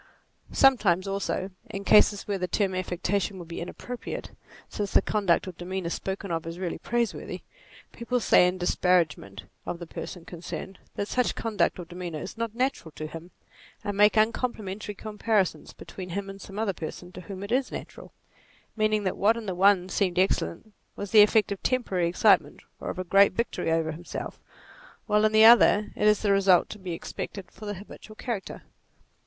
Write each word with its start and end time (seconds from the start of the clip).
Sometimes 0.51 1.07
also, 1.07 1.51
in 1.69 1.83
cases 1.83 2.27
where 2.27 2.39
the 2.39 2.47
term 2.47 2.73
affectation 2.73 3.37
would 3.37 3.47
be 3.47 3.61
inappropriate, 3.61 4.31
since 4.67 4.93
the 4.93 5.01
conduct 5.03 5.47
or 5.47 5.51
demeanour 5.51 5.91
spoken 5.91 6.31
of 6.31 6.47
is 6.47 6.57
really 6.57 6.79
praiseworthy, 6.79 7.41
people 7.91 8.19
say 8.19 8.47
in 8.47 8.57
dis 8.57 8.73
paragement 8.75 9.43
of 9.63 9.77
the 9.77 9.85
person 9.85 10.25
concerned, 10.25 10.79
that 10.95 11.07
such 11.07 11.35
conduct 11.35 11.77
or 11.77 11.85
demeanour 11.85 12.17
is 12.19 12.35
not 12.35 12.55
natural 12.55 12.89
to 12.95 13.05
him; 13.05 13.29
and 13.83 13.95
make 13.95 14.13
uncom 14.13 14.55
plimentary 14.55 14.95
comparisons 14.95 15.71
between 15.71 16.09
him 16.09 16.31
and 16.31 16.41
some 16.41 16.57
other 16.57 16.73
person, 16.73 17.11
to 17.11 17.21
whom 17.21 17.43
it 17.43 17.51
is 17.51 17.71
natural: 17.71 18.11
meaning 18.75 19.03
that 19.03 19.17
what 19.17 19.37
in 19.37 19.45
the 19.45 19.53
one 19.53 19.87
seemed 19.87 20.17
excellent 20.17 20.73
was 20.95 21.11
the 21.11 21.21
effect 21.21 21.51
of 21.51 21.61
temporary 21.61 22.07
excitement, 22.07 22.61
or 22.79 22.89
of 22.89 22.97
a 22.97 23.03
great 23.03 23.33
victory 23.33 23.71
over 23.71 23.91
himself, 23.91 24.39
while 25.05 25.25
in 25.25 25.31
the 25.31 25.45
other 25.45 25.91
it 25.95 26.07
is 26.07 26.23
the 26.23 26.31
result 26.31 26.69
to 26.71 26.79
be 26.79 26.93
expected 26.93 27.51
from 27.51 27.67
the 27.67 27.75
62 27.75 27.77
NATURE 27.83 27.83
habitual 27.85 28.15
character. 28.15 28.63